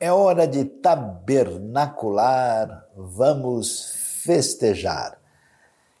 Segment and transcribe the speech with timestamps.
[0.00, 3.90] É hora de tabernacular, vamos
[4.22, 5.18] festejar.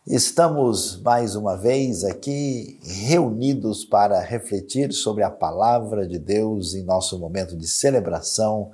[0.06, 7.18] Estamos mais uma vez aqui reunidos para refletir sobre a palavra de Deus em nosso
[7.18, 8.70] momento de celebração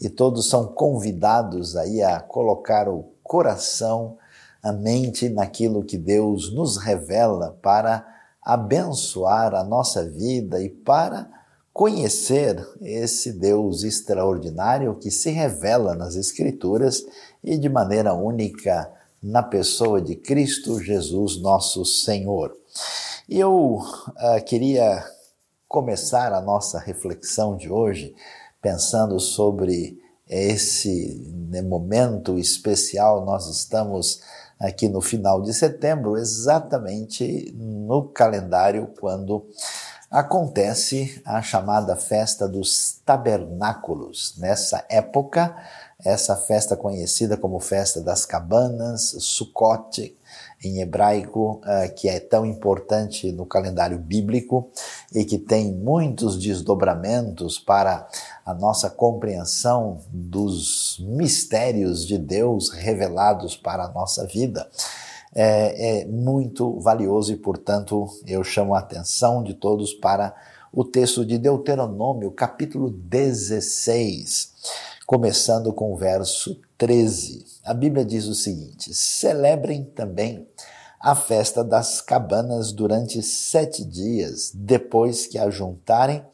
[0.00, 4.16] e todos são convidados aí a colocar o coração,
[4.62, 8.06] a mente naquilo que Deus nos revela para
[8.40, 11.37] abençoar a nossa vida e para
[11.78, 17.06] conhecer esse Deus extraordinário que se revela nas Escrituras
[17.40, 18.92] e de maneira única
[19.22, 22.52] na pessoa de Cristo Jesus, nosso Senhor.
[23.28, 25.04] E eu uh, queria
[25.68, 28.12] começar a nossa reflexão de hoje
[28.60, 33.24] pensando sobre esse né, momento especial.
[33.24, 34.20] Nós estamos
[34.58, 39.46] aqui no final de setembro, exatamente no calendário quando
[40.10, 44.34] acontece a chamada festa dos tabernáculos.
[44.38, 45.54] Nessa época,
[46.02, 50.16] essa festa conhecida como festa das cabanas, Sukkot,
[50.64, 54.70] em hebraico, uh, que é tão importante no calendário bíblico
[55.12, 58.08] e que tem muitos desdobramentos para
[58.44, 64.68] a nossa compreensão dos mistérios de Deus revelados para a nossa vida
[65.34, 70.34] é, é muito valioso e, portanto, eu chamo a atenção de todos para
[70.72, 74.52] o texto de Deuteronômio, capítulo 16,
[75.06, 77.44] começando com o verso 13.
[77.64, 80.46] A Bíblia diz o seguinte: Celebrem também
[81.00, 86.24] a festa das cabanas durante sete dias, depois que ajuntarem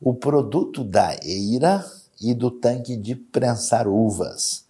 [0.00, 1.84] o produto da eira
[2.20, 4.64] e do tanque de prensar uvas.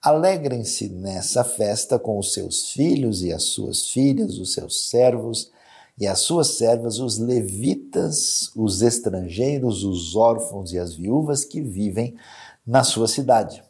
[0.00, 5.50] Alegrem-se nessa festa com os seus filhos e as suas filhas, os seus servos
[5.98, 12.14] e as suas servas, os levitas, os estrangeiros, os órfãos e as viúvas que vivem
[12.64, 13.60] na sua cidade.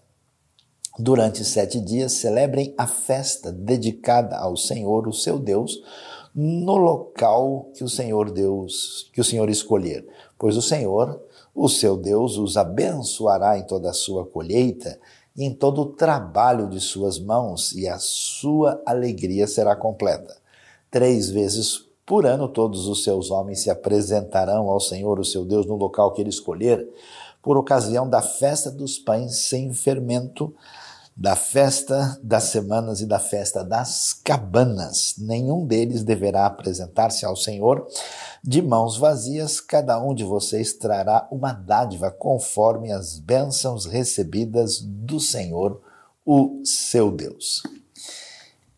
[0.98, 5.82] Durante sete dias celebrem a festa dedicada ao Senhor, o seu Deus,
[6.34, 10.06] no local que o Senhor Deus, que o Senhor escolher,
[10.38, 11.22] pois o Senhor,
[11.54, 14.98] o seu Deus, os abençoará em toda a sua colheita
[15.44, 20.36] em todo o trabalho de suas mãos, e a sua alegria será completa.
[20.90, 25.66] Três vezes por ano todos os seus homens se apresentarão ao Senhor, o seu Deus,
[25.66, 26.88] no local que ele escolher,
[27.42, 30.52] por ocasião da festa dos pães sem fermento,
[31.18, 35.16] da festa das semanas e da festa das cabanas.
[35.18, 37.88] Nenhum deles deverá apresentar-se ao Senhor
[38.42, 45.18] de mãos vazias, cada um de vocês trará uma dádiva conforme as bênçãos recebidas do
[45.18, 45.80] Senhor,
[46.24, 47.64] o seu Deus.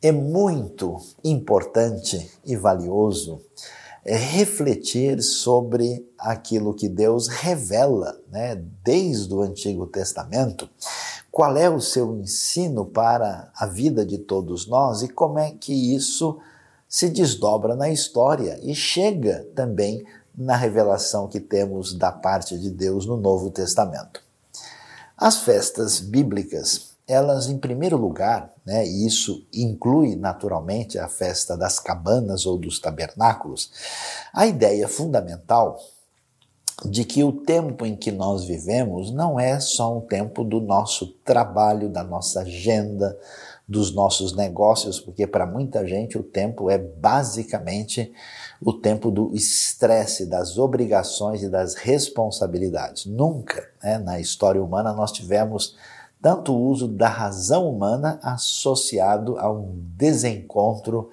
[0.00, 3.42] É muito importante e valioso
[4.02, 10.70] é, refletir sobre aquilo que Deus revela, né, desde o Antigo Testamento,
[11.40, 15.72] qual é o seu ensino para a vida de todos nós e como é que
[15.72, 16.38] isso
[16.86, 20.04] se desdobra na história e chega também
[20.36, 24.22] na revelação que temos da parte de Deus no Novo Testamento.
[25.16, 31.78] As festas bíblicas, elas em primeiro lugar, né, e isso inclui naturalmente a festa das
[31.78, 33.70] cabanas ou dos tabernáculos,
[34.30, 35.80] a ideia fundamental
[36.84, 41.06] de que o tempo em que nós vivemos não é só um tempo do nosso
[41.24, 43.16] trabalho, da nossa agenda,
[43.70, 48.12] dos nossos negócios, porque para muita gente o tempo é basicamente
[48.60, 53.06] o tempo do estresse, das obrigações e das responsabilidades.
[53.06, 55.76] Nunca né, na história humana nós tivemos
[56.20, 61.08] tanto uso da razão humana associado a um desencontro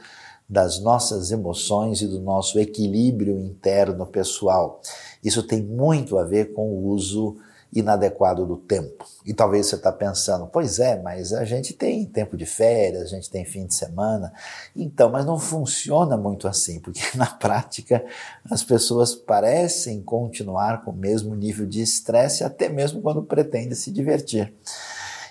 [0.49, 4.81] das nossas emoções e do nosso equilíbrio interno pessoal.
[5.23, 7.37] Isso tem muito a ver com o uso
[7.73, 9.05] inadequado do tempo.
[9.25, 13.15] E talvez você está pensando, pois é, mas a gente tem tempo de férias, a
[13.15, 14.31] gente tem fim de semana.
[14.75, 18.03] Então, mas não funciona muito assim, porque na prática
[18.49, 23.91] as pessoas parecem continuar com o mesmo nível de estresse, até mesmo quando pretendem se
[23.91, 24.53] divertir.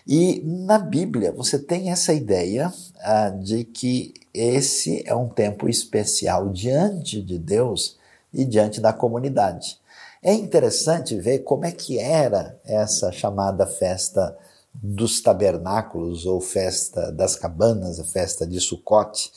[0.06, 6.48] E na Bíblia você tem essa ideia ah, de que esse é um tempo especial
[6.50, 7.96] diante de Deus
[8.32, 9.78] e diante da comunidade.
[10.22, 14.36] É interessante ver como é que era essa chamada festa
[14.82, 19.30] dos tabernáculos ou festa das cabanas, a festa de Sucote.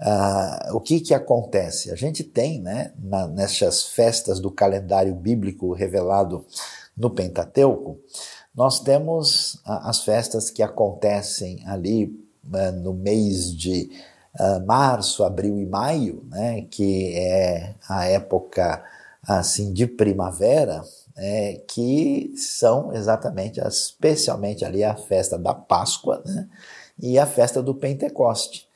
[0.00, 1.90] Uh, o que que acontece?
[1.90, 6.44] A gente tem, né, na, nessas festas do calendário bíblico revelado
[6.96, 7.98] no Pentateuco,
[8.54, 12.06] nós temos as festas que acontecem ali
[12.44, 13.90] uh, no mês de
[14.66, 18.82] março, abril e maio, né, que é a época
[19.26, 20.82] assim de primavera,
[21.16, 26.48] é, que são exatamente, especialmente ali a festa da Páscoa né,
[27.00, 28.68] e a festa do Pentecoste.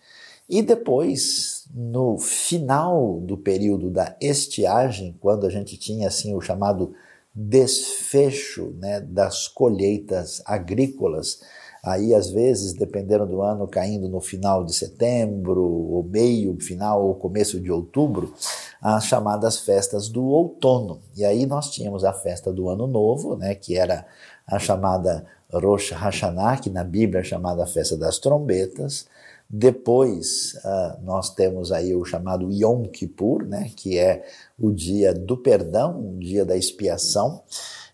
[0.49, 6.95] E depois, no final do período da estiagem, quando a gente tinha assim o chamado
[7.35, 11.41] desfecho né, das colheitas agrícolas,
[11.83, 17.15] aí às vezes, dependendo do ano, caindo no final de setembro, ou meio, final ou
[17.15, 18.35] começo de outubro,
[18.81, 21.01] as chamadas festas do outono.
[21.17, 24.07] E aí nós tínhamos a festa do Ano Novo, né, que era
[24.47, 29.07] a chamada Rosh Hashanah, que na Bíblia é chamada Festa das Trombetas.
[29.51, 34.27] Depois uh, nós temos aí o chamado Yom Kippur, né, que é
[34.59, 37.43] o dia do perdão, o dia da expiação,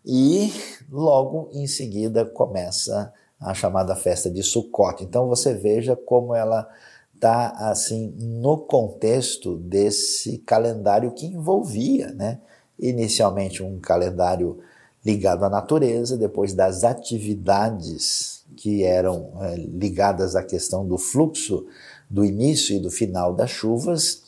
[0.05, 0.53] e
[0.91, 3.24] logo em seguida começa a
[3.55, 5.03] chamada festa de Sukkot.
[5.03, 6.69] Então você veja como ela
[7.15, 12.41] está assim no contexto desse calendário que envolvia, né?
[12.79, 14.59] Inicialmente um calendário
[15.05, 21.67] ligado à natureza, depois das atividades que eram é, ligadas à questão do fluxo
[22.09, 24.23] do início e do final das chuvas,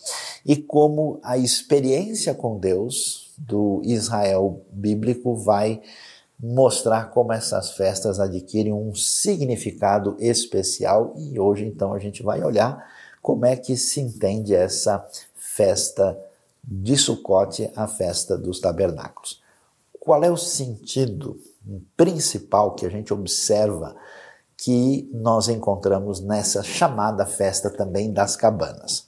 [0.45, 5.81] e como a experiência com Deus do Israel bíblico vai
[6.39, 12.87] mostrar como essas festas adquirem um significado especial e hoje então a gente vai olhar
[13.23, 15.05] como é que se entende essa
[15.35, 16.17] festa
[16.63, 19.43] de Sucote, a festa dos tabernáculos.
[19.99, 21.41] Qual é o sentido
[21.97, 23.97] principal que a gente observa
[24.57, 29.07] que nós encontramos nessa chamada festa também das cabanas?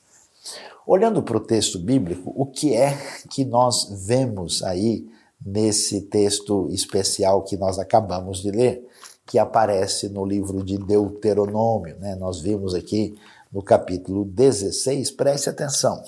[0.86, 2.96] Olhando para o texto bíblico, o que é
[3.30, 5.08] que nós vemos aí
[5.44, 8.86] nesse texto especial que nós acabamos de ler,
[9.26, 11.96] que aparece no livro de Deuteronômio.
[11.98, 12.14] Né?
[12.16, 13.14] Nós vimos aqui
[13.52, 16.02] no capítulo 16, preste atenção.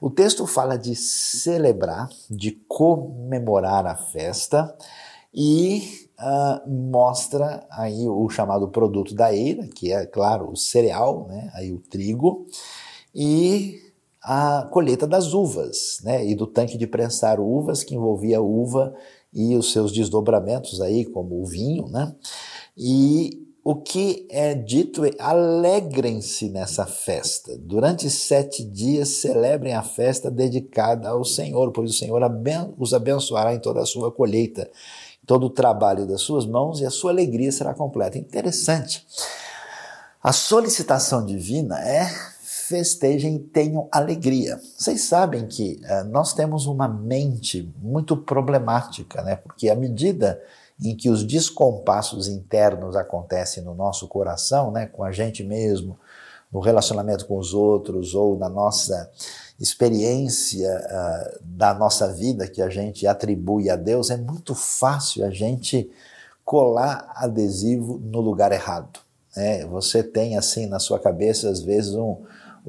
[0.00, 4.74] O texto fala de celebrar, de comemorar a festa
[5.34, 11.50] e uh, mostra aí o chamado produto da eira, que é, claro, o cereal, né?
[11.54, 12.46] aí o trigo,
[13.14, 13.87] e
[14.30, 18.94] a colheita das uvas, né, e do tanque de prensar uvas, que envolvia uva
[19.32, 22.14] e os seus desdobramentos aí, como o vinho, né,
[22.76, 27.56] e o que é dito é alegrem-se nessa festa.
[27.56, 32.20] Durante sete dias celebrem a festa dedicada ao Senhor, pois o Senhor
[32.78, 34.70] os abençoará em toda a sua colheita,
[35.26, 38.18] todo o trabalho das suas mãos e a sua alegria será completa.
[38.18, 39.06] Interessante.
[40.22, 42.10] A solicitação divina é
[42.68, 44.60] festejem e tenham alegria.
[44.76, 49.36] Vocês sabem que uh, nós temos uma mente muito problemática, né?
[49.36, 50.40] Porque à medida
[50.80, 55.98] em que os descompassos internos acontecem no nosso coração, né, com a gente mesmo,
[56.52, 59.10] no relacionamento com os outros ou na nossa
[59.58, 65.30] experiência uh, da nossa vida que a gente atribui a Deus, é muito fácil a
[65.30, 65.90] gente
[66.44, 69.00] colar adesivo no lugar errado.
[69.36, 69.66] Né?
[69.66, 72.18] Você tem assim na sua cabeça às vezes um,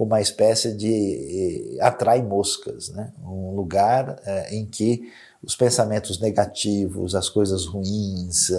[0.04, 3.12] uma espécie de atrai moscas, né?
[3.22, 5.12] um lugar eh, em que
[5.44, 8.50] os pensamentos negativos, as coisas ruins,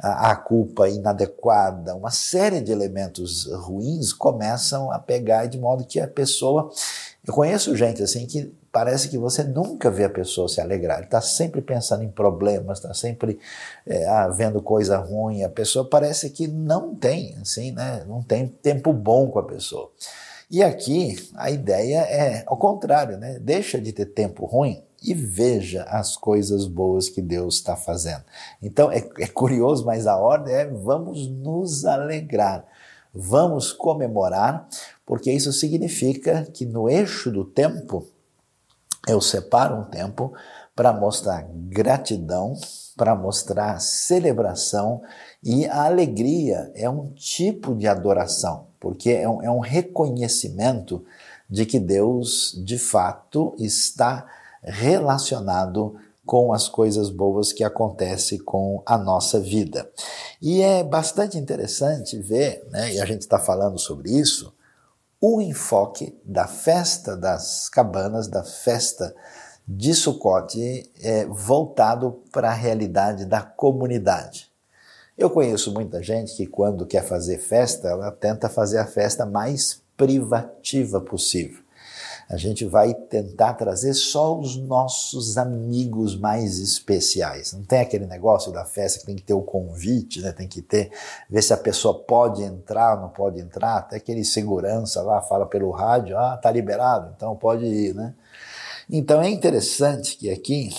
[0.00, 6.00] a, a, culpa inadequada, uma série de elementos ruins começam a pegar de modo que
[6.00, 6.70] a pessoa.
[7.24, 11.20] Eu conheço gente assim que parece que você nunca vê a pessoa se alegrar, está
[11.20, 13.38] sempre pensando em problemas, está sempre
[13.86, 18.04] é, ah, vendo coisa ruim, a pessoa parece que não tem, assim, né?
[18.08, 19.90] não tem tempo bom com a pessoa.
[20.50, 23.38] E aqui a ideia é ao contrário, né?
[23.38, 28.24] Deixa de ter tempo ruim e veja as coisas boas que Deus está fazendo.
[28.60, 32.64] Então é, é curioso, mas a ordem é vamos nos alegrar,
[33.14, 34.68] vamos comemorar,
[35.06, 38.06] porque isso significa que no eixo do tempo
[39.08, 40.32] eu separo um tempo
[40.74, 42.54] para mostrar gratidão,
[43.00, 45.00] para mostrar celebração
[45.42, 51.02] e a alegria é um tipo de adoração porque é um, é um reconhecimento
[51.48, 54.26] de que Deus, de fato, está
[54.62, 59.90] relacionado com as coisas boas que acontecem com a nossa vida.
[60.40, 64.54] E é bastante interessante ver, né, e a gente está falando sobre isso,
[65.18, 69.14] o enfoque da festa das cabanas, da festa
[69.72, 74.50] de Sucote, é voltado para a realidade da comunidade.
[75.16, 79.80] Eu conheço muita gente que, quando quer fazer festa, ela tenta fazer a festa mais
[79.96, 81.62] privativa possível.
[82.28, 87.52] A gente vai tentar trazer só os nossos amigos mais especiais.
[87.52, 90.32] Não tem aquele negócio da festa que tem que ter o convite, né?
[90.32, 90.90] tem que ter,
[91.28, 93.78] ver se a pessoa pode entrar ou não pode entrar.
[93.78, 98.14] Até aquele segurança lá fala pelo rádio, ah, tá liberado, então pode ir, né?
[98.92, 100.70] Então é interessante que aqui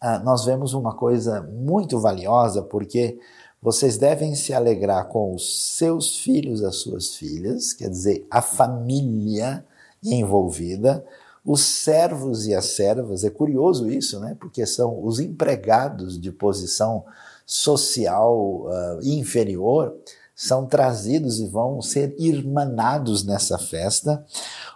[0.00, 3.18] ah, nós vemos uma coisa muito valiosa, porque
[3.60, 9.62] vocês devem se alegrar com os seus filhos, as suas filhas, quer dizer, a família
[10.02, 11.04] envolvida,
[11.44, 13.24] os servos e as servas.
[13.24, 14.34] É curioso isso, né?
[14.40, 17.04] Porque são os empregados de posição
[17.44, 19.94] social uh, inferior
[20.40, 24.24] são trazidos e vão ser irmanados nessa festa.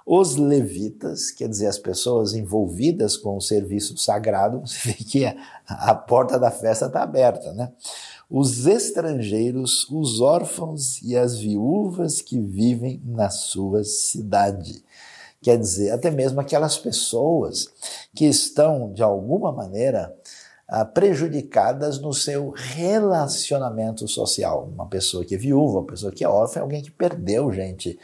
[0.04, 5.24] Os levitas, quer dizer, as pessoas envolvidas com o serviço sagrado, você vê que
[5.66, 7.72] a, porta da festa está aberta, né?
[8.28, 14.84] Os estrangeiros, os órfãos e as viúvas que vivem na sua cidade.
[15.40, 17.70] Quer dizer, até mesmo aquelas pessoas
[18.14, 20.14] que estão, de alguma maneira,
[20.94, 24.70] prejudicadas no seu relacionamento social.
[24.72, 27.98] Uma pessoa que é viúva, uma pessoa que é órfã, é alguém que perdeu gente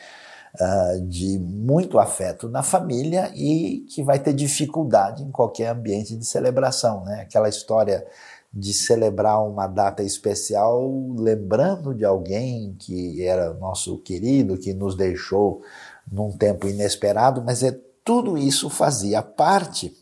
[0.55, 6.25] uh, de muito afeto na família e que vai ter dificuldade em qualquer ambiente de
[6.25, 7.05] celebração.
[7.05, 7.23] Né?
[7.23, 8.07] Aquela história
[8.52, 15.62] de celebrar uma data especial lembrando de alguém que era nosso querido, que nos deixou
[16.11, 19.97] num tempo inesperado, mas é tudo isso fazia parte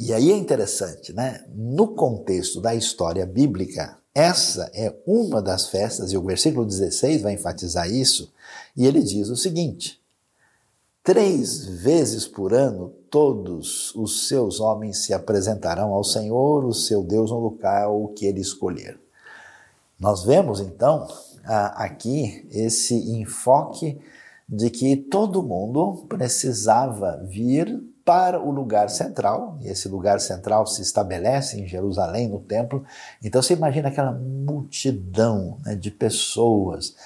[0.00, 1.44] e aí é interessante, né?
[1.52, 7.32] No contexto da história bíblica, essa é uma das festas, e o versículo 16 vai
[7.32, 8.32] enfatizar isso,
[8.76, 10.00] e ele diz o seguinte:
[11.02, 17.32] Três vezes por ano todos os seus homens se apresentarão ao Senhor, o seu Deus,
[17.32, 19.00] no local que ele escolher.
[19.98, 21.08] Nós vemos então
[21.44, 23.98] aqui esse enfoque
[24.48, 30.80] de que todo mundo precisava vir para o lugar central, e esse lugar central se
[30.80, 32.82] estabelece em Jerusalém, no templo.
[33.22, 36.96] Então você imagina aquela multidão né, de pessoas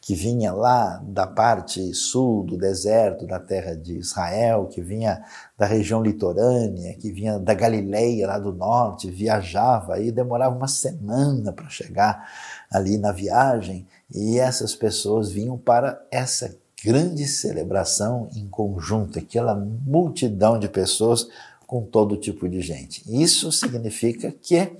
[0.00, 5.24] que vinha lá da parte sul do deserto, da terra de Israel, que vinha
[5.58, 11.52] da região litorânea, que vinha da Galileia, lá do norte, viajava e demorava uma semana
[11.52, 12.24] para chegar
[12.70, 20.58] ali na viagem, e essas pessoas vinham para essa grande celebração em conjunto, aquela multidão
[20.58, 21.28] de pessoas
[21.66, 23.02] com todo tipo de gente.
[23.08, 24.72] Isso significa que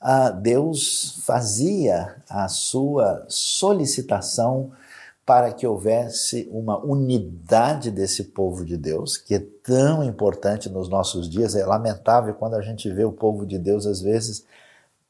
[0.00, 4.70] ah, Deus fazia a sua solicitação
[5.24, 11.28] para que houvesse uma unidade desse povo de Deus, que é tão importante nos nossos
[11.28, 11.54] dias.
[11.54, 14.44] É lamentável quando a gente vê o povo de Deus, às vezes,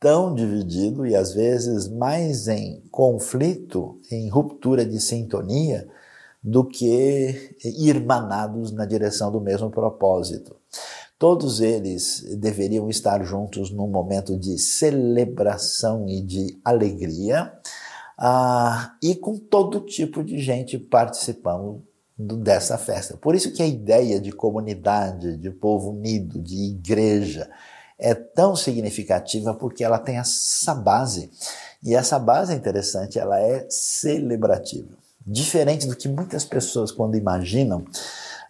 [0.01, 5.89] tão dividido e às vezes mais em conflito, em ruptura de sintonia,
[6.49, 10.57] do que irmanados na direção do mesmo propósito.
[11.19, 17.53] Todos eles deveriam estar juntos num momento de celebração e de alegria,
[18.17, 21.83] ah, e com todo tipo de gente participando
[22.17, 23.17] dessa festa.
[23.17, 27.51] Por isso que a ideia de comunidade, de povo unido, de igreja,
[27.99, 31.31] é tão significativa porque ela tem essa base.
[31.83, 35.08] E essa base é interessante, ela é celebrativa.
[35.31, 37.85] Diferente do que muitas pessoas, quando imaginam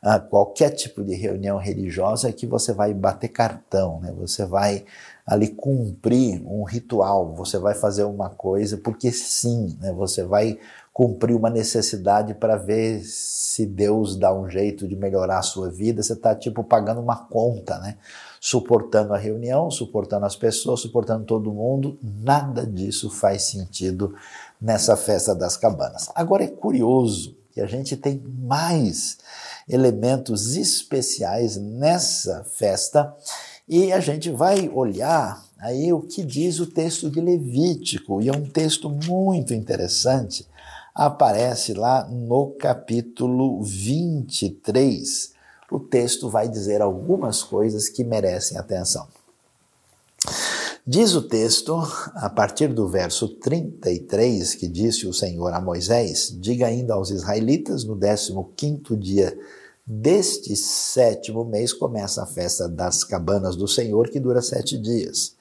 [0.01, 4.15] ah, qualquer tipo de reunião religiosa, é que você vai bater cartão, né?
[4.17, 4.85] você vai
[5.27, 9.93] ali cumprir um ritual, você vai fazer uma coisa porque sim, né?
[9.93, 10.57] você vai
[10.93, 16.01] cumprir uma necessidade para ver se Deus dá um jeito de melhorar a sua vida,
[16.01, 17.97] você está tipo pagando uma conta, né?
[18.41, 24.15] suportando a reunião, suportando as pessoas, suportando todo mundo, nada disso faz sentido
[24.61, 26.09] nessa festa das cabanas.
[26.15, 29.19] Agora é curioso que a gente tem mais
[29.69, 33.15] elementos especiais nessa festa
[33.69, 38.33] e a gente vai olhar aí o que diz o texto de Levítico, e é
[38.33, 40.47] um texto muito interessante.
[40.95, 45.33] Aparece lá no capítulo 23.
[45.71, 49.07] O texto vai dizer algumas coisas que merecem atenção.
[50.91, 51.79] Diz o texto,
[52.15, 57.85] a partir do verso 33, que disse o Senhor a Moisés: Diga ainda aos israelitas,
[57.85, 57.95] no
[58.57, 59.39] 15 dia
[59.87, 65.37] deste sétimo mês começa a festa das cabanas do Senhor, que dura sete dias.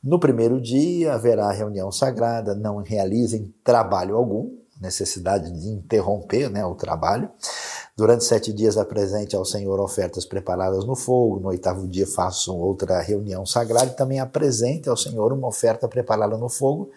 [0.00, 6.76] No primeiro dia haverá reunião sagrada, não realizem trabalho algum, necessidade de interromper né, o
[6.76, 7.28] trabalho.
[7.96, 11.38] Durante sete dias apresente ao Senhor ofertas preparadas no fogo.
[11.38, 16.36] No oitavo dia façam outra reunião sagrada e também apresente ao Senhor uma oferta preparada
[16.36, 16.90] no fogo.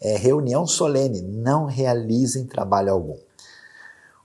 [0.00, 3.18] É reunião solene, não realizem trabalho algum.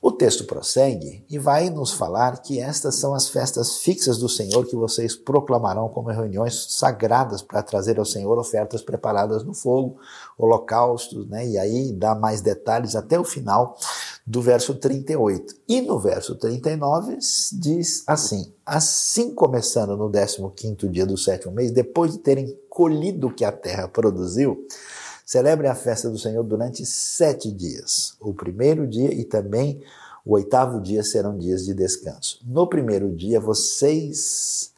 [0.06, 4.66] O texto prossegue e vai nos falar que estas são as festas fixas do Senhor
[4.66, 9.96] que vocês proclamarão como reuniões sagradas para trazer ao Senhor ofertas preparadas no fogo,
[10.38, 11.48] holocaustos, né?
[11.48, 13.78] E aí dá mais detalhes até o final
[14.28, 15.56] do verso 38.
[15.70, 17.20] E no verso 39
[17.54, 23.34] diz assim: Assim começando no 15 dia do sétimo mês, depois de terem colhido o
[23.34, 24.68] que a terra produziu,
[25.26, 28.16] Celebrem a festa do Senhor durante sete dias.
[28.20, 29.82] O primeiro dia e também
[30.26, 32.40] o oitavo dia serão dias de descanso.
[32.46, 34.72] No primeiro dia, vocês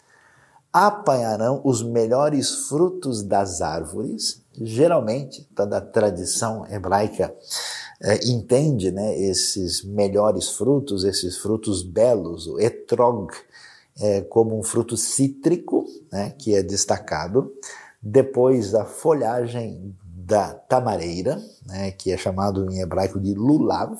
[0.74, 4.42] apanharão os melhores frutos das árvores.
[4.54, 7.34] Geralmente, toda a tradição hebraica
[8.02, 13.32] é, entende né, esses melhores frutos, esses frutos belos, o etrog,
[14.00, 17.54] é, como um fruto cítrico, né, que é destacado.
[18.02, 23.96] Depois, a folhagem da tamareira, né, que é chamado em hebraico de lulav,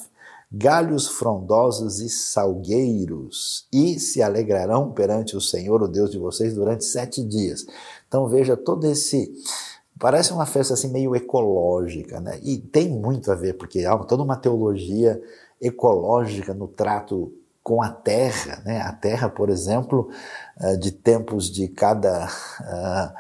[0.52, 6.84] galhos frondosos e salgueiros, e se alegrarão perante o Senhor, o Deus de vocês, durante
[6.84, 7.66] sete dias.
[8.08, 9.32] Então veja todo esse.
[10.00, 12.40] Parece uma festa assim meio ecológica, né?
[12.44, 15.22] E tem muito a ver, porque há toda uma teologia
[15.62, 17.32] ecológica no trato
[17.64, 18.82] com a terra, né?
[18.82, 20.10] A terra, por exemplo,
[20.60, 22.28] eh, de tempos de cada
[22.62, 23.14] ah,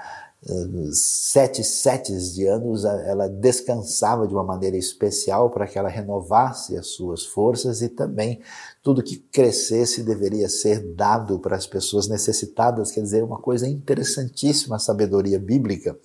[0.92, 6.88] sete setes de anos, ela descansava de uma maneira especial para que ela renovasse as
[6.88, 8.40] suas forças e também
[8.84, 14.76] tudo que crescesse deveria ser dado para as pessoas necessitadas, quer dizer, uma coisa interessantíssima
[14.76, 15.98] a sabedoria bíblica.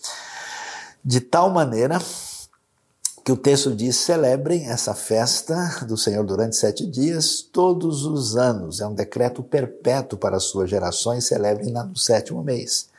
[1.05, 1.99] De tal maneira
[3.23, 8.81] que o texto diz: celebrem essa festa do Senhor durante sete dias, todos os anos.
[8.81, 12.90] É um decreto perpétuo para as suas gerações, celebrem no sétimo mês.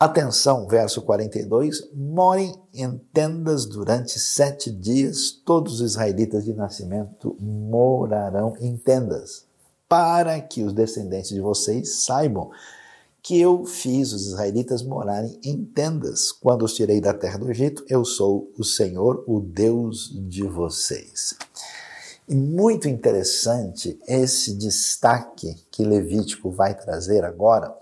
[0.00, 8.56] Atenção, verso 42: morem em tendas durante sete dias, todos os israelitas de nascimento morarão
[8.58, 9.44] em tendas,
[9.86, 12.50] para que os descendentes de vocês saibam
[13.22, 16.32] que eu fiz os israelitas morarem em tendas.
[16.32, 21.34] Quando os tirei da terra do Egito, eu sou o Senhor, o Deus de vocês.
[22.26, 27.76] E muito interessante esse destaque que Levítico vai trazer agora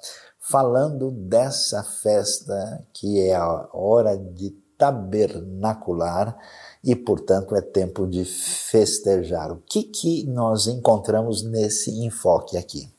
[0.48, 6.38] falando dessa festa que é a hora de tabernacular
[6.82, 9.52] e, portanto, é tempo de festejar.
[9.52, 12.90] O que, que nós encontramos nesse enfoque aqui?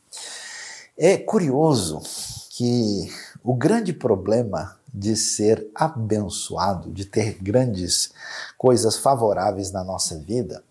[0.95, 2.01] É curioso
[2.51, 3.09] que
[3.43, 8.11] o grande problema de ser abençoado, de ter grandes
[8.57, 10.63] coisas favoráveis na nossa vida,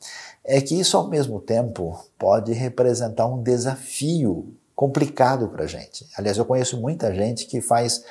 [0.45, 6.07] é que isso ao mesmo tempo pode representar um desafio complicado para gente.
[6.17, 8.05] Aliás, eu conheço muita gente que faz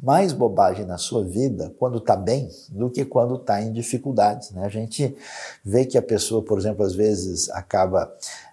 [0.00, 4.52] mais bobagem na sua vida quando está bem do que quando está em dificuldades.
[4.52, 4.64] Né?
[4.64, 5.16] A gente
[5.64, 8.08] vê que a pessoa, por exemplo, às vezes acaba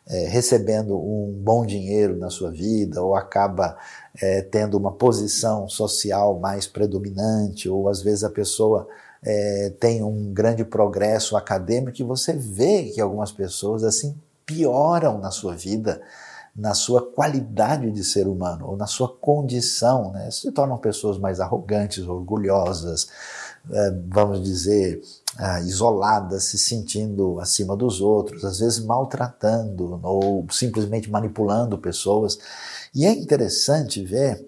[0.08, 3.78] é, recebendo um bom dinheiro na sua vida ou acaba
[4.20, 8.88] é, tendo uma posição social mais predominante ou às vezes a pessoa
[9.24, 15.30] é, tem um grande progresso acadêmico e você vê que algumas pessoas assim pioram na
[15.30, 16.02] sua vida
[16.60, 20.30] na sua qualidade de ser humano, ou na sua condição, né?
[20.30, 23.08] se tornam pessoas mais arrogantes, orgulhosas,
[23.72, 25.02] é, vamos dizer,
[25.40, 32.38] é, isoladas, se sentindo acima dos outros, às vezes maltratando ou simplesmente manipulando pessoas.
[32.94, 34.46] E é interessante ver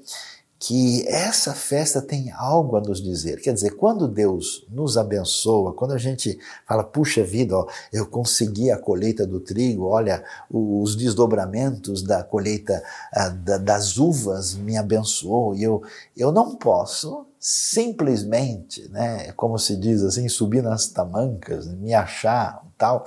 [0.62, 3.42] que essa festa tem algo a nos dizer.
[3.42, 8.70] Quer dizer, quando Deus nos abençoa, quando a gente fala, puxa vida, ó, eu consegui
[8.70, 15.56] a colheita do trigo, olha, os desdobramentos da colheita ah, da, das uvas me abençoou,
[15.56, 15.82] e eu,
[16.16, 23.04] eu não posso simplesmente, né, como se diz assim, subir nas tamancas, me achar tal.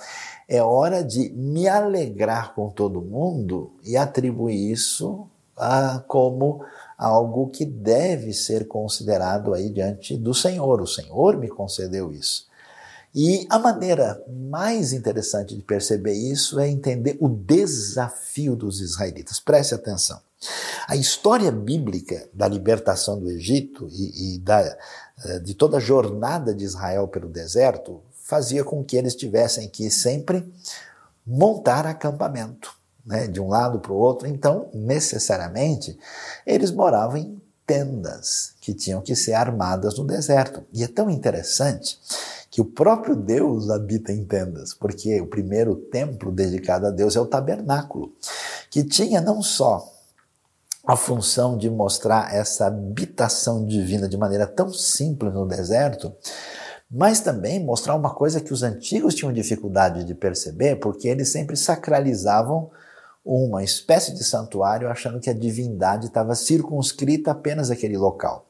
[0.48, 6.64] É hora de me alegrar com todo mundo e atribuir isso a, como
[6.96, 10.80] algo que deve ser considerado aí diante do Senhor.
[10.80, 12.46] O Senhor me concedeu isso.
[13.14, 19.38] E a maneira mais interessante de perceber isso é entender o desafio dos israelitas.
[19.38, 20.20] Preste atenção.
[20.88, 24.76] A história bíblica da libertação do Egito e, e da,
[25.24, 29.90] eh, de toda a jornada de Israel pelo deserto fazia com que eles tivessem que
[29.90, 30.52] sempre
[31.24, 34.26] montar acampamento né, de um lado para o outro.
[34.26, 35.98] Então, necessariamente,
[36.46, 40.62] eles moravam em tendas que tinham que ser armadas no deserto.
[40.72, 41.98] E é tão interessante
[42.50, 47.20] que o próprio Deus habita em tendas, porque o primeiro templo dedicado a Deus é
[47.20, 48.12] o tabernáculo,
[48.70, 49.90] que tinha não só
[50.86, 56.12] a função de mostrar essa habitação divina de maneira tão simples no deserto,
[56.90, 61.56] mas também mostrar uma coisa que os antigos tinham dificuldade de perceber, porque eles sempre
[61.56, 62.70] sacralizavam
[63.24, 68.46] uma espécie de santuário achando que a divindade estava circunscrita apenas àquele local.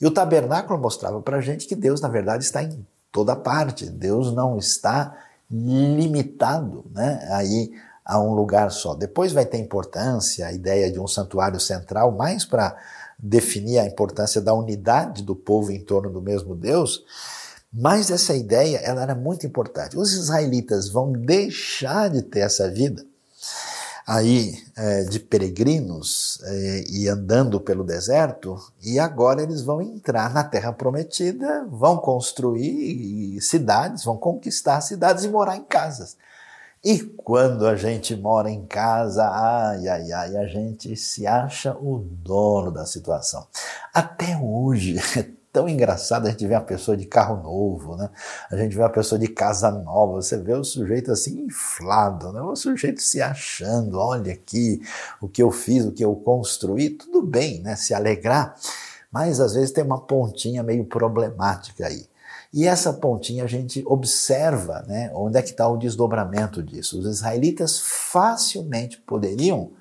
[0.00, 3.88] E o tabernáculo mostrava para a gente que Deus, na verdade, está em toda parte.
[3.88, 5.16] Deus não está
[5.50, 7.72] limitado né, aí
[8.04, 8.94] a um lugar só.
[8.94, 12.76] Depois vai ter importância a ideia de um santuário central, mais para
[13.18, 17.04] definir a importância da unidade do povo em torno do mesmo Deus.
[17.72, 19.96] Mas essa ideia ela era muito importante.
[19.96, 23.06] Os israelitas vão deixar de ter essa vida
[24.06, 30.44] aí é, de peregrinos é, e andando pelo deserto, e agora eles vão entrar na
[30.44, 36.16] terra prometida, vão construir cidades, vão conquistar cidades e morar em casas.
[36.84, 41.98] E quando a gente mora em casa, ai, ai, ai, a gente se acha o
[41.98, 43.46] dono da situação.
[43.94, 44.96] Até hoje,
[45.52, 48.08] tão engraçado a gente ver uma pessoa de carro novo, né?
[48.50, 52.40] A gente vê uma pessoa de casa nova, você vê o sujeito assim inflado, né?
[52.40, 54.80] O sujeito se achando, olha aqui
[55.20, 57.76] o que eu fiz, o que eu construí, tudo bem, né?
[57.76, 58.56] Se alegrar,
[59.10, 62.06] mas às vezes tem uma pontinha meio problemática aí.
[62.50, 65.10] E essa pontinha a gente observa, né?
[65.14, 66.98] Onde é que está o desdobramento disso?
[66.98, 69.72] Os israelitas facilmente poderiam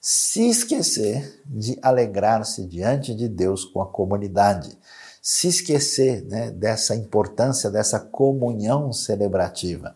[0.00, 4.78] se esquecer de alegrar-se diante de Deus com a comunidade,
[5.20, 9.94] se esquecer né, dessa importância, dessa comunhão celebrativa.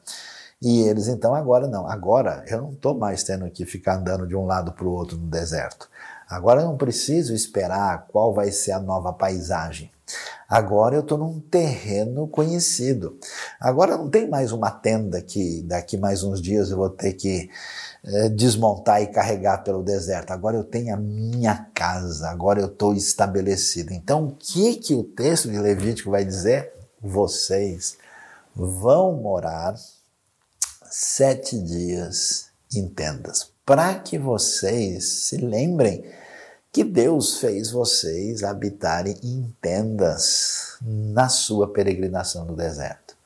[0.61, 4.37] E eles então agora não, agora eu não estou mais tendo que ficar andando de
[4.37, 5.89] um lado para o outro no deserto.
[6.29, 9.91] Agora eu não preciso esperar qual vai ser a nova paisagem.
[10.49, 13.19] Agora eu estou num terreno conhecido.
[13.59, 17.51] Agora não tem mais uma tenda que daqui mais uns dias eu vou ter que
[18.05, 20.31] é, desmontar e carregar pelo deserto.
[20.31, 23.93] Agora eu tenho a minha casa, agora eu estou estabelecido.
[23.93, 26.71] Então, o que, que o texto de Levítico vai dizer?
[27.01, 27.97] Vocês
[28.55, 29.75] vão morar
[30.91, 36.05] sete dias em tendas, para que vocês se lembrem
[36.71, 43.17] que Deus fez vocês habitarem em tendas na sua peregrinação no deserto.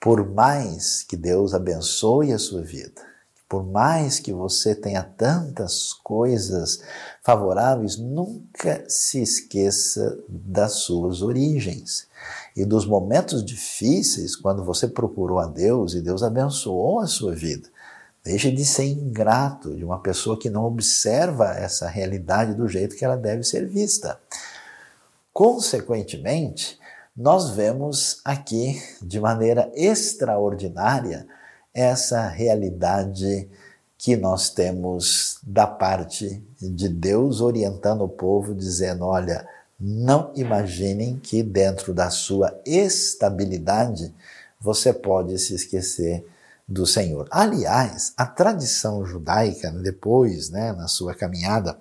[0.00, 3.11] Por mais que Deus abençoe a sua vida,
[3.52, 6.80] por mais que você tenha tantas coisas
[7.22, 12.08] favoráveis, nunca se esqueça das suas origens
[12.56, 17.68] e dos momentos difíceis quando você procurou a Deus e Deus abençoou a sua vida.
[18.24, 23.04] Deixe de ser ingrato, de uma pessoa que não observa essa realidade do jeito que
[23.04, 24.18] ela deve ser vista.
[25.30, 26.78] Consequentemente,
[27.14, 31.28] nós vemos aqui de maneira extraordinária
[31.74, 33.48] essa realidade
[33.96, 39.46] que nós temos da parte de Deus orientando o povo, dizendo: olha,
[39.78, 44.14] não imaginem que dentro da sua estabilidade
[44.60, 46.26] você pode se esquecer
[46.66, 47.28] do Senhor.
[47.30, 51.76] Aliás, a tradição judaica, depois, né, na sua caminhada,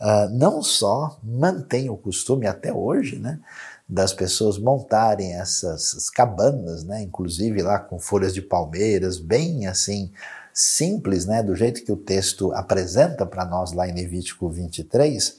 [0.00, 3.40] uh, não só mantém o costume até hoje, né,
[3.88, 10.10] das pessoas montarem essas cabanas, né, inclusive lá com folhas de palmeiras, bem assim
[10.52, 15.36] simples, né, do jeito que o texto apresenta para nós lá em Levítico 23.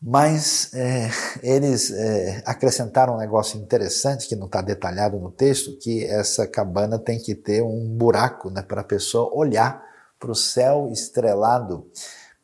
[0.00, 1.10] Mas é,
[1.42, 6.98] eles é, acrescentaram um negócio interessante que não está detalhado no texto, que essa cabana
[6.98, 9.82] tem que ter um buraco né, para a pessoa olhar
[10.20, 11.90] para o céu estrelado,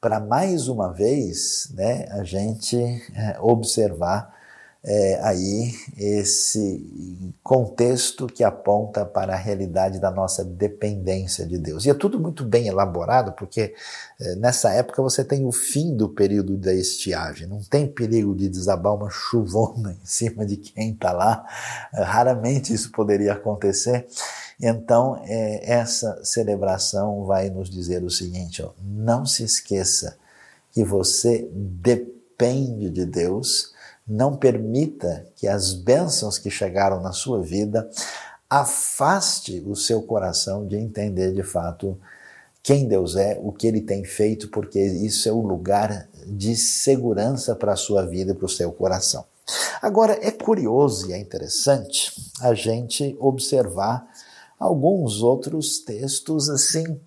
[0.00, 2.76] para mais uma vez né, a gente
[3.14, 4.39] é, observar
[4.82, 11.84] é, aí esse contexto que aponta para a realidade da nossa dependência de Deus.
[11.84, 13.74] E é tudo muito bem elaborado, porque
[14.18, 18.48] é, nessa época você tem o fim do período da estiagem, não tem perigo de
[18.48, 21.44] desabar uma chuvona em cima de quem está lá,
[21.92, 24.06] é, raramente isso poderia acontecer.
[24.58, 30.16] Então, é, essa celebração vai nos dizer o seguinte: ó, não se esqueça
[30.72, 33.74] que você depende de Deus
[34.10, 37.88] não permita que as bênçãos que chegaram na sua vida
[38.48, 41.96] afaste o seu coração de entender de fato
[42.60, 47.54] quem Deus é, o que ele tem feito, porque isso é o lugar de segurança
[47.54, 49.24] para a sua vida e para o seu coração.
[49.80, 54.04] Agora, é curioso e é interessante a gente observar
[54.58, 57.00] alguns outros textos assim,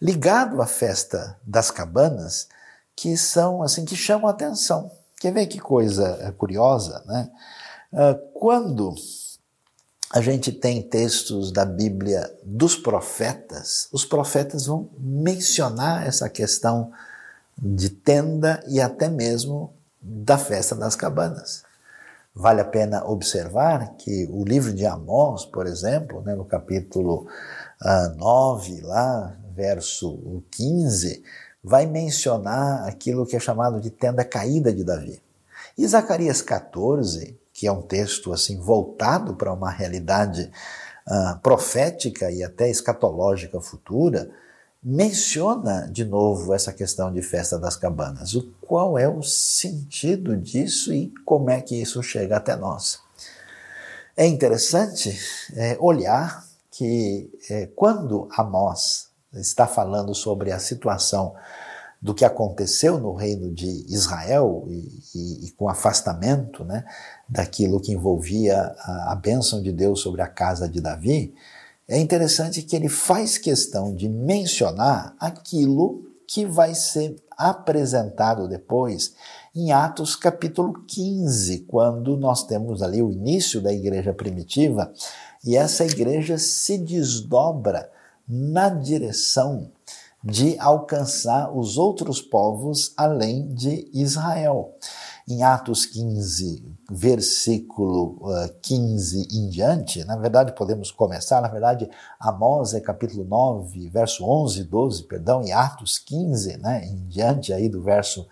[0.00, 2.48] ligado à festa das cabanas,
[2.94, 4.97] que são assim, que chamam a atenção.
[5.20, 7.30] Quer ver que coisa é, curiosa, né?
[7.92, 8.94] Ah, quando
[10.10, 16.90] a gente tem textos da Bíblia dos profetas, os profetas vão mencionar essa questão
[17.56, 21.64] de tenda e até mesmo da festa das cabanas.
[22.34, 27.26] Vale a pena observar que o livro de Amós, por exemplo, né, no capítulo
[27.82, 31.22] uh, 9, lá, verso 15,
[31.62, 35.20] vai mencionar aquilo que é chamado de tenda caída de Davi.
[35.76, 40.50] E Zacarias 14, que é um texto assim voltado para uma realidade
[41.06, 44.30] uh, profética e até escatológica futura,
[44.82, 48.34] menciona de novo essa questão de festa das cabanas.
[48.34, 53.00] O qual é o sentido disso e como é que isso chega até nós?
[54.16, 55.18] É interessante
[55.54, 59.07] é, olhar que é, quando Amós
[59.40, 61.34] está falando sobre a situação
[62.00, 66.84] do que aconteceu no reino de Israel e, e, e com afastamento né,
[67.28, 71.34] daquilo que envolvia a, a bênção de Deus sobre a casa de Davi,
[71.88, 79.14] é interessante que ele faz questão de mencionar aquilo que vai ser apresentado depois
[79.56, 84.92] em Atos capítulo 15, quando nós temos ali o início da igreja primitiva
[85.44, 87.90] e essa igreja se desdobra
[88.28, 89.70] na direção
[90.22, 94.74] de alcançar os outros povos além de Israel.
[95.28, 98.18] Em Atos 15, versículo
[98.62, 101.88] 15 uh, em diante, na verdade podemos começar, na verdade,
[102.18, 107.52] Amós é capítulo 9, verso 11 e 12, perdão, e Atos 15, né, em diante
[107.52, 108.26] aí do verso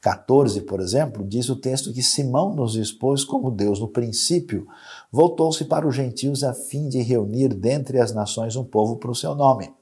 [0.00, 4.68] 14, por exemplo, diz o texto que Simão nos expôs como Deus no princípio
[5.10, 9.14] voltou-se para os gentios a fim de reunir dentre as nações um povo para o
[9.14, 9.72] seu nome.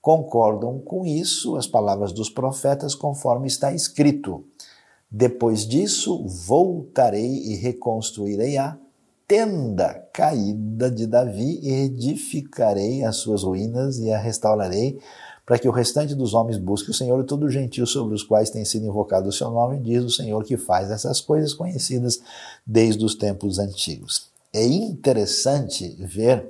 [0.00, 4.44] Concordam com isso as palavras dos profetas, conforme está escrito.
[5.10, 8.76] Depois disso, voltarei e reconstruirei a
[9.26, 14.98] tenda caída de Davi e edificarei as suas ruínas e a restaurarei
[15.46, 18.50] para que o restante dos homens busque o Senhor e todo gentil sobre os quais
[18.50, 22.20] tem sido invocado o seu nome, diz o Senhor que faz essas coisas conhecidas
[22.66, 24.33] desde os tempos antigos.
[24.54, 26.48] É interessante ver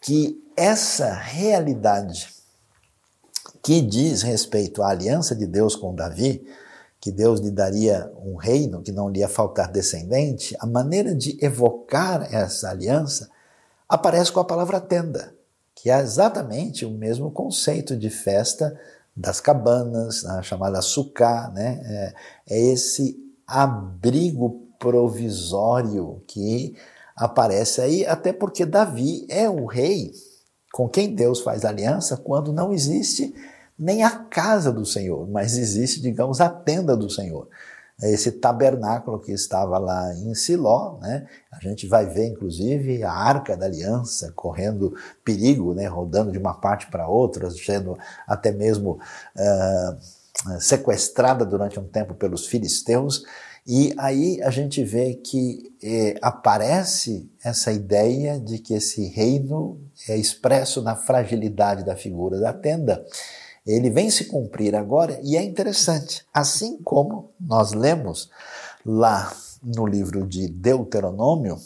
[0.00, 2.28] que essa realidade
[3.60, 6.46] que diz respeito à aliança de Deus com Davi,
[7.00, 11.36] que Deus lhe daria um reino, que não lhe ia faltar descendente, a maneira de
[11.44, 13.28] evocar essa aliança
[13.88, 15.34] aparece com a palavra tenda,
[15.74, 18.78] que é exatamente o mesmo conceito de festa
[19.16, 21.80] das cabanas, a chamada sucá, né?
[22.48, 26.76] É, é esse abrigo provisório que
[27.16, 30.12] aparece aí, até porque Davi é o rei
[30.72, 33.32] com quem Deus faz aliança quando não existe
[33.78, 37.48] nem a casa do Senhor, mas existe, digamos, a tenda do Senhor.
[38.02, 41.26] É esse tabernáculo que estava lá em Siló, né?
[41.52, 45.86] A gente vai ver, inclusive, a arca da aliança correndo perigo, né?
[45.86, 47.96] Rodando de uma parte para outra, sendo
[48.26, 48.98] até mesmo
[49.36, 53.24] uh, sequestrada durante um tempo pelos filisteus.
[53.66, 60.16] E aí a gente vê que eh, aparece essa ideia de que esse reino é
[60.16, 63.04] expresso na fragilidade da figura da tenda
[63.66, 66.24] ele vem se cumprir agora e é interessante.
[66.32, 68.30] Assim como nós lemos
[68.84, 71.58] lá no livro de Deuteronômio,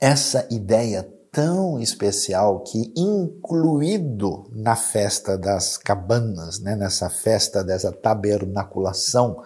[0.00, 9.40] essa ideia tão especial que, incluído na festa das cabanas, né, nessa festa dessa tabernaculação,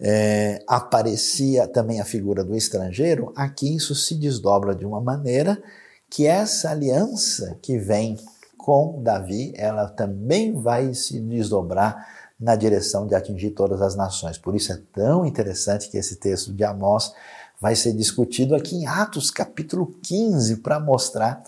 [0.00, 5.62] é, aparecia também a figura do estrangeiro, aqui isso se desdobra de uma maneira
[6.10, 8.18] que essa aliança que vem
[8.56, 12.06] com Davi, ela também vai se desdobrar
[12.38, 14.38] na direção de atingir todas as nações.
[14.38, 17.12] Por isso é tão interessante que esse texto de Amós
[17.60, 21.42] vai ser discutido aqui em Atos capítulo 15 para mostrar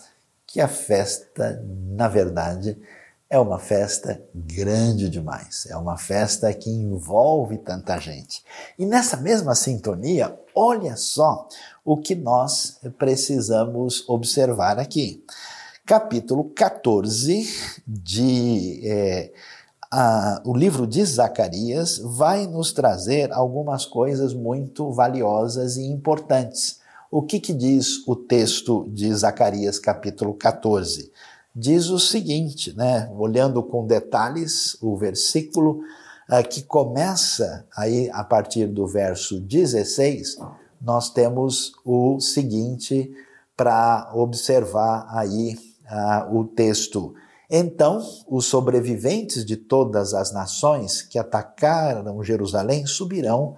[0.47, 2.77] que a festa, na verdade,
[3.35, 5.67] é uma festa grande demais.
[5.69, 8.41] É uma festa que envolve tanta gente.
[8.79, 11.45] E nessa mesma sintonia, olha só
[11.83, 15.21] o que nós precisamos observar aqui
[15.85, 17.45] capítulo 14
[17.85, 19.31] de é,
[19.91, 26.79] a, o livro de Zacarias vai nos trazer algumas coisas muito valiosas e importantes.
[27.11, 31.11] O que, que diz o texto de Zacarias, capítulo 14?
[31.55, 35.81] Diz o seguinte, né, olhando com detalhes o versículo
[36.29, 40.37] uh, que começa aí a partir do verso 16,
[40.81, 43.09] nós temos o seguinte
[43.55, 47.13] para observar aí ah, o texto.
[47.49, 53.55] Então, os sobreviventes de todas as nações que atacaram Jerusalém subirão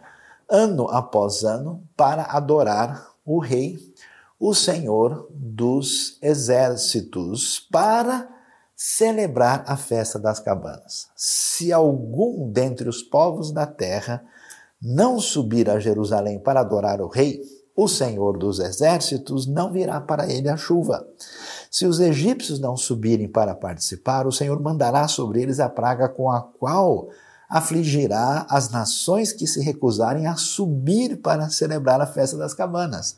[0.50, 3.78] ano após ano para adorar o Rei,
[4.40, 8.30] o Senhor dos Exércitos, para
[8.76, 11.10] celebrar a festa das cabanas.
[11.16, 14.24] Se algum dentre os povos da terra
[14.80, 17.42] não subir a Jerusalém para adorar o rei,
[17.76, 21.08] o Senhor dos exércitos não virá para ele a chuva.
[21.70, 26.30] Se os egípcios não subirem para participar, o Senhor mandará sobre eles a praga com
[26.30, 27.10] a qual
[27.50, 33.16] afligirá as nações que se recusarem a subir para celebrar a festa das cabanas.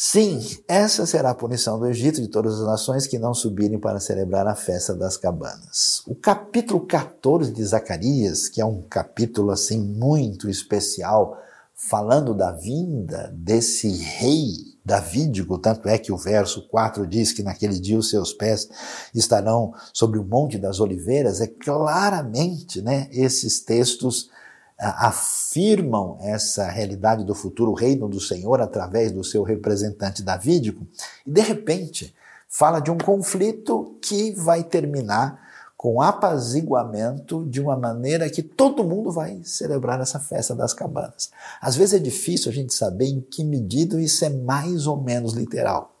[0.00, 3.98] Sim, essa será a punição do Egito de todas as nações que não subirem para
[3.98, 6.04] celebrar a festa das cabanas.
[6.06, 11.36] O capítulo 14 de Zacarias, que é um capítulo assim muito especial,
[11.74, 17.80] falando da vinda desse rei davídico, tanto é que o verso 4 diz que naquele
[17.80, 18.68] dia os seus pés
[19.12, 24.30] estarão sobre o monte das oliveiras, é claramente, né, esses textos
[24.78, 30.86] afirmam essa realidade do futuro reino do Senhor através do seu representante davídico,
[31.26, 32.14] e de repente
[32.48, 39.12] fala de um conflito que vai terminar com apaziguamento de uma maneira que todo mundo
[39.12, 41.30] vai celebrar essa festa das cabanas.
[41.60, 45.34] Às vezes é difícil a gente saber em que medida isso é mais ou menos
[45.34, 45.94] literal.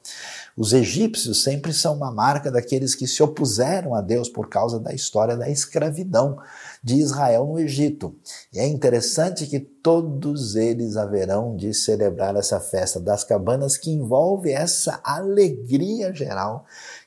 [0.56, 4.92] Os egípcios sempre são uma marca daqueles que se opuseram a Deus por causa da
[4.92, 6.36] história da escravidão
[6.82, 8.16] de Israel no Egito.
[8.52, 14.50] E é interessante que todos eles haverão de celebrar essa festa das cabanas que envolve
[14.50, 16.64] essa alegria geral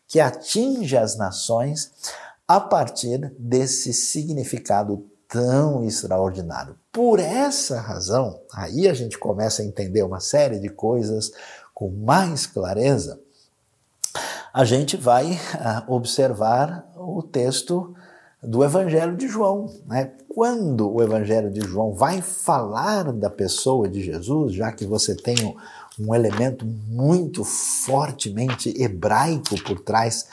[0.08, 1.92] que atinge as nações
[2.48, 6.76] a partir desse significado tão extraordinário.
[6.92, 11.32] Por essa razão, aí a gente começa a entender uma série de coisas
[11.74, 13.18] com mais clareza.
[14.54, 17.96] A gente vai uh, observar o texto
[18.44, 19.72] do Evangelho de João.
[19.86, 20.12] Né?
[20.28, 25.36] Quando o Evangelho de João vai falar da pessoa de Jesus, já que você tem
[26.00, 30.26] um, elemento muito fortemente hebraico por trás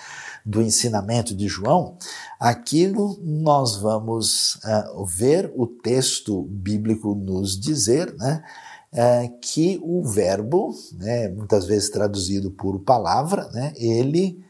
[0.47, 1.99] do ensinamento de João,
[2.41, 8.43] aquilo nós vamos uh, ver o texto bíblico nos dizer, né?
[8.91, 14.43] Uh, que o verbo, né, muitas vezes traduzido por palavra, né, ele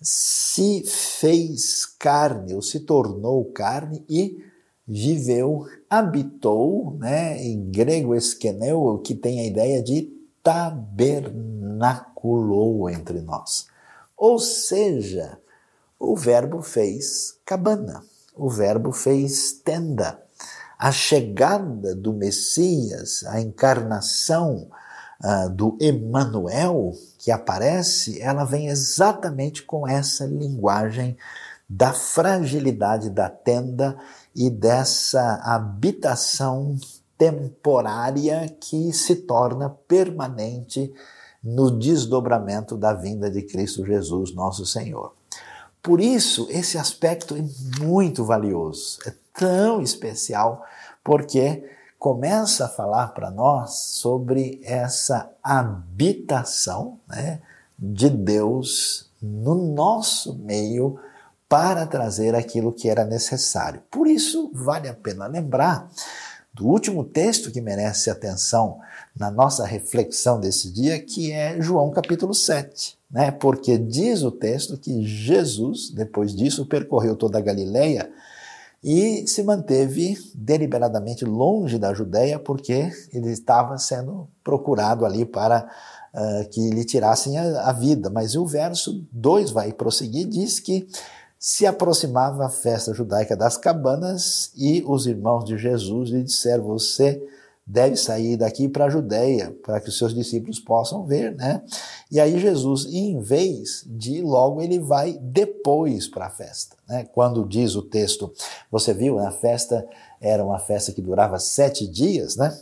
[0.00, 4.42] se fez carne, ou se tornou carne e
[4.86, 10.10] viveu, habitou, né, em grego esqueneu, que tem a ideia de
[10.42, 13.66] tabernaculou entre nós.
[14.16, 15.38] Ou seja,
[15.98, 18.02] o Verbo fez cabana,
[18.34, 20.18] o Verbo fez tenda.
[20.78, 24.70] A chegada do Messias, a encarnação
[25.22, 31.16] uh, do Emanuel que aparece, ela vem exatamente com essa linguagem
[31.68, 33.96] da fragilidade da tenda
[34.34, 36.76] e dessa habitação
[37.16, 40.92] temporária que se torna permanente
[41.42, 45.12] no desdobramento da vinda de Cristo Jesus, nosso Senhor.
[45.82, 47.44] Por isso, esse aspecto é
[47.82, 50.64] muito valioso, é tão especial,
[51.02, 51.64] porque
[52.00, 57.42] começa a falar para nós sobre essa habitação né,
[57.78, 60.98] de Deus no nosso meio
[61.46, 63.82] para trazer aquilo que era necessário.
[63.90, 65.90] Por isso, vale a pena lembrar
[66.54, 68.78] do último texto que merece atenção
[69.14, 72.96] na nossa reflexão desse dia, que é João capítulo 7.
[73.10, 73.30] Né?
[73.30, 78.10] Porque diz o texto que Jesus, depois disso, percorreu toda a Galileia
[78.82, 85.68] e se manteve deliberadamente longe da Judéia, porque ele estava sendo procurado ali para
[86.14, 88.08] uh, que lhe tirassem a, a, vida.
[88.08, 90.88] Mas o verso 2 vai prosseguir, diz que
[91.38, 97.22] se aproximava a festa judaica das cabanas e os irmãos de Jesus lhe disseram: Você
[97.70, 101.62] deve sair daqui para a Judéia, para que os seus discípulos possam ver, né?
[102.10, 107.06] E aí Jesus, em vez de logo, ele vai depois para a festa, né?
[107.12, 108.32] Quando diz o texto,
[108.70, 109.86] você viu, a festa
[110.20, 112.58] era uma festa que durava sete dias, né?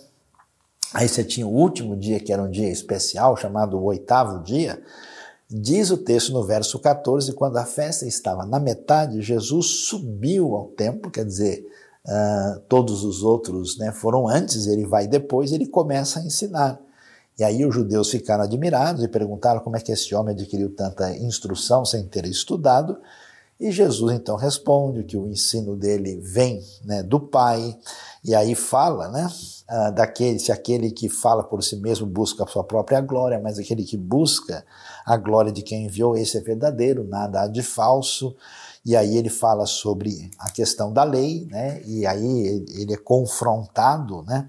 [0.93, 4.83] Aí você tinha o último dia, que era um dia especial, chamado o oitavo dia.
[5.51, 10.67] Diz o texto no verso 14: quando a festa estava na metade, Jesus subiu ao
[10.69, 11.67] templo, quer dizer,
[12.07, 16.81] Uh, todos os outros né, foram antes, ele vai depois, ele começa a ensinar.
[17.39, 21.15] E aí os judeus ficaram admirados e perguntaram como é que esse homem adquiriu tanta
[21.17, 22.99] instrução sem ter estudado.
[23.61, 27.77] E Jesus então responde que o ensino dele vem né, do Pai,
[28.25, 29.29] e aí fala né,
[29.69, 33.59] uh, daquele, se aquele que fala por si mesmo busca a sua própria glória, mas
[33.59, 34.65] aquele que busca
[35.05, 38.37] a glória de quem enviou, esse é verdadeiro, nada há de falso
[38.89, 41.83] e aí ele fala sobre a questão da lei, né?
[41.85, 44.49] E aí ele é confrontado, né?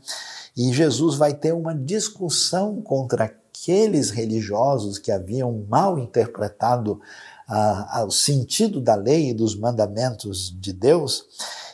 [0.56, 7.02] E Jesus vai ter uma discussão contra aqueles religiosos que haviam mal interpretado
[7.50, 11.26] ah, o sentido da lei e dos mandamentos de Deus.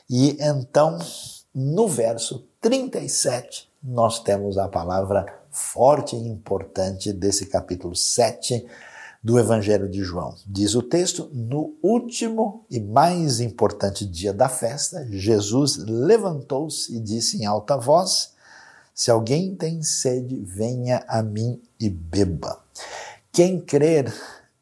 [0.09, 0.97] E então,
[1.53, 8.65] no verso 37, nós temos a palavra forte e importante desse capítulo 7
[9.21, 10.35] do Evangelho de João.
[10.45, 17.41] Diz o texto: No último e mais importante dia da festa, Jesus levantou-se e disse
[17.41, 18.33] em alta voz:
[18.93, 22.63] Se alguém tem sede, venha a mim e beba.
[23.31, 24.13] Quem crer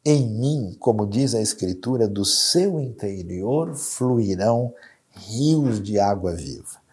[0.06, 4.74] em mim, como diz a Escritura, do seu interior fluirão
[5.12, 6.84] rios de água viva.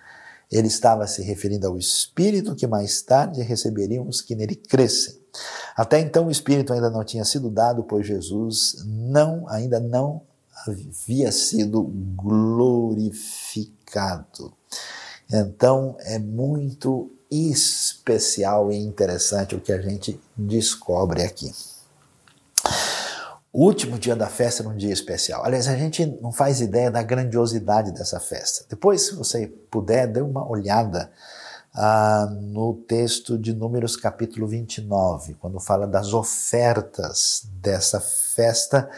[0.51, 5.19] Ele estava se referindo ao Espírito que mais tarde receberiam os que nele crescem.
[5.77, 10.23] Até então o Espírito ainda não tinha sido dado, pois Jesus não, ainda não
[10.67, 11.85] havia sido
[12.17, 14.53] glorificado.
[15.33, 21.53] Então é muito especial e interessante o que a gente descobre aqui.
[23.53, 25.45] O último dia da festa era um dia especial.
[25.45, 28.65] Aliás, a gente não faz ideia da grandiosidade dessa festa.
[28.69, 31.11] Depois, se você puder, dê uma olhada
[31.75, 38.89] ah, no texto de Números capítulo 29, quando fala das ofertas dessa festa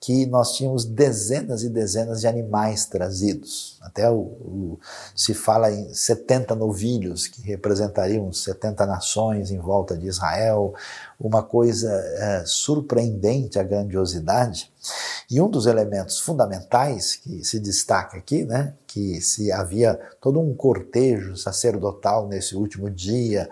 [0.00, 3.78] que nós tínhamos dezenas e dezenas de animais trazidos.
[3.82, 4.80] Até o, o,
[5.14, 10.72] se fala em 70 novilhos, que representariam 70 nações em volta de Israel,
[11.20, 14.72] uma coisa é, surpreendente a grandiosidade.
[15.30, 20.54] E um dos elementos fundamentais que se destaca aqui, né, que se havia todo um
[20.54, 23.50] cortejo sacerdotal nesse último dia,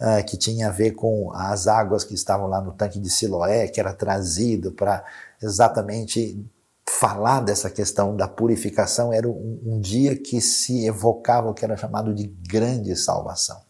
[0.00, 3.66] uh, que tinha a ver com as águas que estavam lá no tanque de Siloé,
[3.68, 5.04] que era trazido para
[5.42, 6.44] exatamente
[6.88, 11.76] falar dessa questão da purificação, era um, um dia que se evocava o que era
[11.76, 13.60] chamado de grande salvação.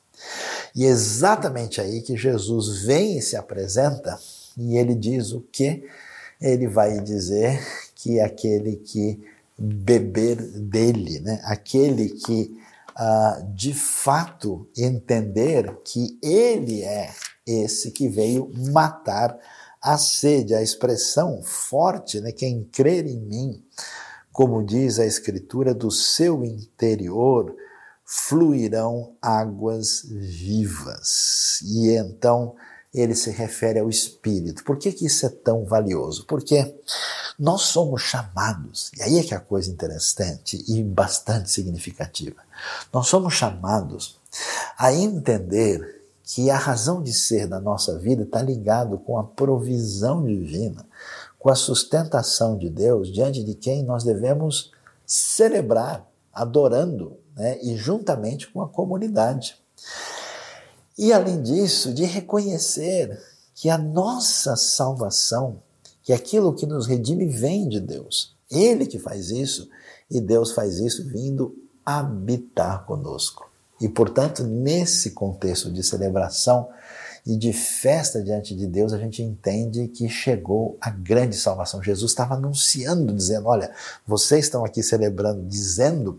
[0.74, 4.18] E é exatamente aí que Jesus vem e se apresenta,
[4.56, 5.84] e ele diz o que?
[6.40, 7.60] Ele vai dizer
[7.94, 9.20] que aquele que
[9.58, 11.40] beber dele, né?
[11.44, 12.56] aquele que
[12.96, 17.10] uh, de fato entender que ele é
[17.46, 19.36] esse que veio matar
[19.82, 22.32] a sede, a expressão forte, né?
[22.32, 23.64] quem crer em mim,
[24.32, 27.54] como diz a Escritura, do seu interior
[28.04, 31.60] fluirão águas vivas.
[31.62, 32.54] E então
[32.92, 34.64] ele se refere ao Espírito.
[34.64, 36.24] Por que, que isso é tão valioso?
[36.26, 36.74] Porque
[37.38, 42.40] nós somos chamados, e aí é que é a coisa interessante e bastante significativa,
[42.92, 44.18] nós somos chamados
[44.76, 45.97] a entender
[46.30, 50.86] que a razão de ser da nossa vida está ligado com a provisão divina,
[51.38, 54.70] com a sustentação de Deus, diante de quem nós devemos
[55.06, 57.58] celebrar, adorando, né?
[57.62, 59.56] e juntamente com a comunidade.
[60.98, 63.18] E além disso, de reconhecer
[63.54, 65.62] que a nossa salvação,
[66.02, 68.36] que aquilo que nos redime vem de Deus.
[68.50, 69.66] Ele que faz isso
[70.10, 71.56] e Deus faz isso vindo
[71.86, 73.47] habitar conosco.
[73.80, 76.68] E portanto, nesse contexto de celebração
[77.26, 81.82] e de festa diante de Deus, a gente entende que chegou a grande salvação.
[81.82, 83.70] Jesus estava anunciando, dizendo: Olha,
[84.06, 86.18] vocês estão aqui celebrando, dizendo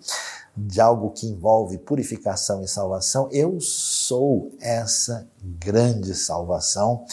[0.67, 7.05] de algo que envolve purificação e salvação, eu sou essa grande salvação.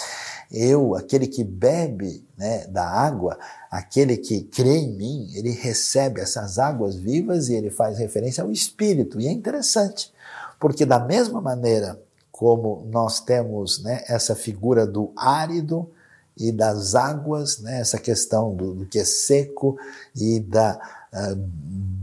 [0.51, 3.39] Eu, aquele que bebe né, da água,
[3.71, 8.51] aquele que crê em mim, ele recebe essas águas vivas e ele faz referência ao
[8.51, 9.21] Espírito.
[9.21, 10.13] E é interessante,
[10.59, 12.01] porque da mesma maneira
[12.31, 15.91] como nós temos né, essa figura do árido
[16.37, 19.79] e das águas, né, essa questão do, do que é seco
[20.15, 20.79] e da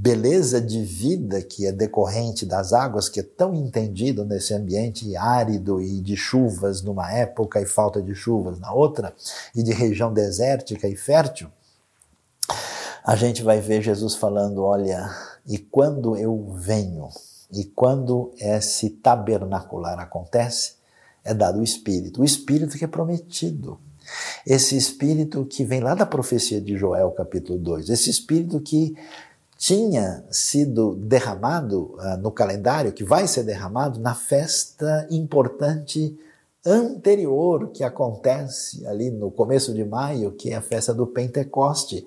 [0.02, 5.80] beleza de vida que é decorrente das águas, que é tão entendido nesse ambiente árido
[5.80, 9.14] e de chuvas numa época e falta de chuvas na outra,
[9.56, 11.48] e de região desértica e fértil,
[13.06, 15.10] a gente vai ver Jesus falando: olha,
[15.46, 17.08] e quando eu venho,
[17.54, 20.76] e quando esse tabernacular acontece,
[21.24, 23.80] é dado o Espírito, o Espírito que é prometido.
[24.46, 28.94] Esse espírito que vem lá da profecia de Joel, capítulo 2, esse espírito que
[29.58, 36.18] tinha sido derramado uh, no calendário, que vai ser derramado na festa importante
[36.66, 42.06] anterior que acontece ali no começo de maio, que é a festa do Pentecoste.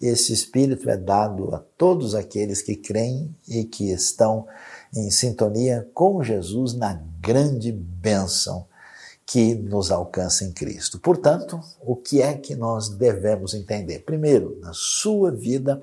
[0.00, 4.46] Esse Espírito é dado a todos aqueles que creem e que estão
[4.96, 8.66] em sintonia com Jesus na grande bênção
[9.26, 11.00] que nos alcança em Cristo.
[11.00, 14.00] Portanto, o que é que nós devemos entender?
[14.00, 15.82] Primeiro, na sua vida,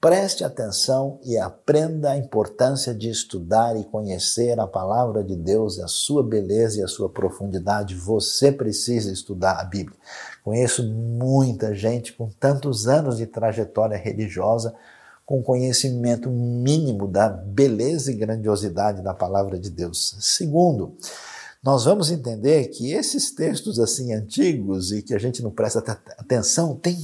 [0.00, 5.86] preste atenção e aprenda a importância de estudar e conhecer a palavra de Deus, a
[5.86, 7.94] sua beleza e a sua profundidade.
[7.94, 9.96] Você precisa estudar a Bíblia.
[10.42, 14.74] Conheço muita gente com tantos anos de trajetória religiosa,
[15.26, 20.16] com conhecimento mínimo da beleza e grandiosidade da palavra de Deus.
[20.20, 20.96] Segundo,
[21.62, 25.80] nós vamos entender que esses textos assim antigos e que a gente não presta
[26.16, 26.96] atenção têm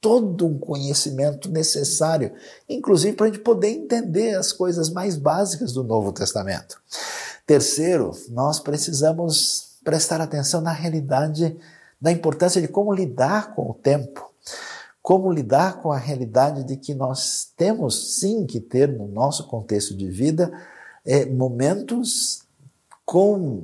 [0.00, 2.32] todo um conhecimento necessário,
[2.66, 6.80] inclusive para a gente poder entender as coisas mais básicas do Novo Testamento.
[7.46, 11.56] Terceiro, nós precisamos prestar atenção na realidade
[12.00, 14.32] da importância de como lidar com o tempo,
[15.06, 19.96] como lidar com a realidade de que nós temos sim que ter no nosso contexto
[19.96, 20.52] de vida
[21.04, 22.42] é, momentos
[23.04, 23.62] com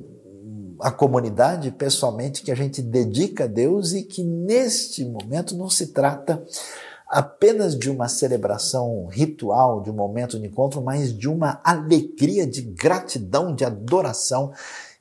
[0.79, 5.87] a comunidade pessoalmente que a gente dedica a Deus e que neste momento não se
[5.87, 6.41] trata
[7.09, 12.61] apenas de uma celebração ritual, de um momento de encontro, mas de uma alegria, de
[12.61, 14.53] gratidão, de adoração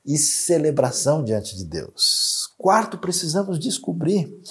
[0.04, 2.52] e celebração diante de Deus.
[2.58, 4.42] Quarto, precisamos descobrir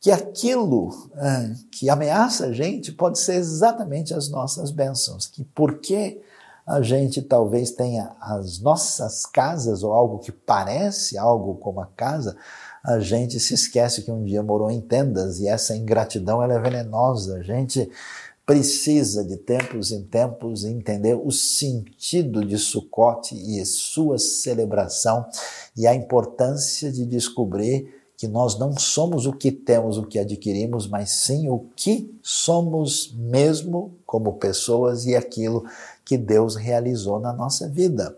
[0.00, 6.20] que aquilo ah, que ameaça a gente pode ser exatamente as nossas bênçãos, que porque
[6.66, 12.36] a gente talvez tenha as nossas casas ou algo que parece algo como a casa,
[12.84, 16.58] a gente se esquece que um dia morou em tendas e essa ingratidão ela é
[16.58, 17.38] venenosa.
[17.38, 17.90] A gente
[18.44, 25.26] precisa de tempos em tempos entender o sentido de Sucote e sua celebração
[25.76, 30.88] e a importância de descobrir que nós não somos o que temos, o que adquirimos,
[30.88, 35.64] mas sim o que somos mesmo como pessoas e aquilo
[36.04, 38.16] que Deus realizou na nossa vida.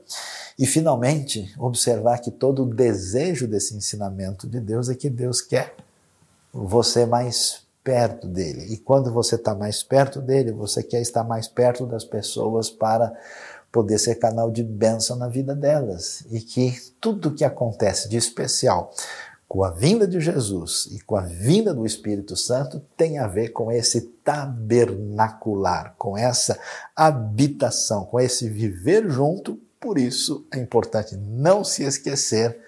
[0.59, 5.75] E, finalmente, observar que todo o desejo desse ensinamento de Deus é que Deus quer
[6.51, 8.73] você mais perto dele.
[8.73, 13.13] E quando você está mais perto dele, você quer estar mais perto das pessoas para
[13.71, 16.25] poder ser canal de bênção na vida delas.
[16.31, 18.93] E que tudo que acontece de especial
[19.51, 23.49] com a vinda de Jesus e com a vinda do Espírito Santo tem a ver
[23.49, 26.57] com esse tabernacular, com essa
[26.95, 29.59] habitação, com esse viver junto.
[29.81, 32.61] Por isso é importante não se esquecer.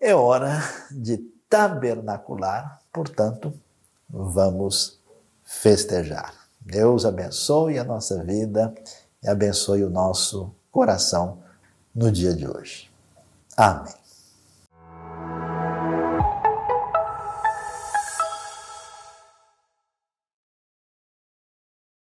[0.00, 0.62] É hora
[0.92, 1.16] de
[1.50, 3.52] tabernacular, portanto,
[4.08, 5.00] vamos
[5.42, 6.34] festejar.
[6.60, 8.72] Deus abençoe a nossa vida
[9.20, 11.42] e abençoe o nosso coração
[11.92, 12.88] no dia de hoje.
[13.56, 14.03] Amém.